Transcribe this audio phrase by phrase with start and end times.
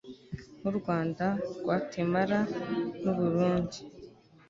[0.59, 1.25] nk'u rwanda,
[1.63, 2.39] gwatemala
[3.03, 3.79] n'u burundi